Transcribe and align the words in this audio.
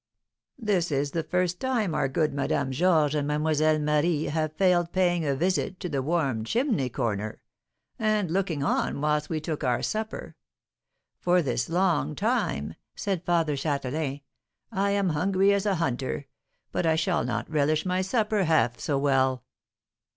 "This 0.57 0.89
is 0.91 1.11
the 1.11 1.21
first 1.21 1.59
time 1.59 1.93
our 1.93 2.07
good 2.07 2.33
Madame 2.33 2.71
Georges 2.71 3.13
and 3.19 3.27
Mlle. 3.27 3.77
Marie 3.79 4.23
have 4.23 4.55
failed 4.57 4.91
paying 4.91 5.23
a 5.27 5.35
visit 5.35 5.79
to 5.81 5.89
the 5.89 6.01
warm 6.01 6.43
chimney 6.43 6.89
corner, 6.89 7.39
and 7.99 8.31
looking 8.31 8.63
on 8.63 8.99
whilst 8.99 9.29
we 9.29 9.39
took 9.39 9.63
our 9.63 9.83
supper, 9.83 10.35
for 11.19 11.43
this 11.43 11.69
long 11.69 12.15
time," 12.15 12.73
said 12.95 13.23
Father 13.23 13.53
Châtelain. 13.53 14.23
"I 14.71 14.89
am 14.89 15.09
hungry 15.09 15.53
as 15.53 15.67
a 15.67 15.75
hunter, 15.75 16.25
but 16.71 16.87
I 16.87 16.95
shall 16.95 17.23
not 17.23 17.47
relish 17.47 17.85
my 17.85 18.01
supper 18.01 18.45
half 18.45 18.79
so 18.79 18.97
well." 18.97 19.43